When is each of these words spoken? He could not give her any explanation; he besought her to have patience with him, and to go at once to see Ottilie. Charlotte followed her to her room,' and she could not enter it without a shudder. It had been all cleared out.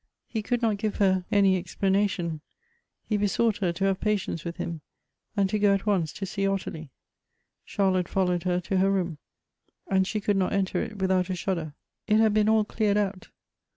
He 0.25 0.41
could 0.41 0.63
not 0.63 0.77
give 0.77 0.95
her 0.95 1.25
any 1.31 1.55
explanation; 1.59 2.41
he 3.07 3.17
besought 3.17 3.57
her 3.57 3.71
to 3.73 3.83
have 3.85 3.99
patience 3.99 4.43
with 4.43 4.57
him, 4.57 4.81
and 5.37 5.47
to 5.51 5.59
go 5.59 5.75
at 5.75 5.85
once 5.85 6.11
to 6.13 6.25
see 6.25 6.47
Ottilie. 6.47 6.89
Charlotte 7.65 8.09
followed 8.09 8.41
her 8.41 8.59
to 8.61 8.77
her 8.77 8.89
room,' 8.89 9.19
and 9.87 10.07
she 10.07 10.19
could 10.19 10.37
not 10.37 10.53
enter 10.53 10.81
it 10.81 10.97
without 10.97 11.29
a 11.29 11.35
shudder. 11.35 11.75
It 12.07 12.17
had 12.19 12.33
been 12.33 12.49
all 12.49 12.63
cleared 12.65 12.97
out. 12.97 13.29